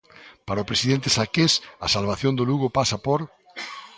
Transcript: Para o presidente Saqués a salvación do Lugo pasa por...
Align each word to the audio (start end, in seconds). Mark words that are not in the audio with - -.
Para 0.47 0.63
o 0.63 0.69
presidente 0.69 1.13
Saqués 1.15 1.53
a 1.85 1.87
salvación 1.95 2.33
do 2.35 2.47
Lugo 2.49 2.67
pasa 2.77 2.97
por... 3.05 3.19